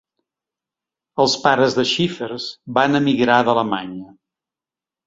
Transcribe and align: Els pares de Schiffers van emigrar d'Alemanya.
Els 1.25 1.35
pares 1.43 1.77
de 1.81 1.87
Schiffers 1.91 2.49
van 2.79 3.03
emigrar 3.03 3.41
d'Alemanya. 3.51 4.13